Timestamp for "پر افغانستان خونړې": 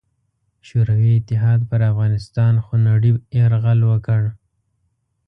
1.69-3.11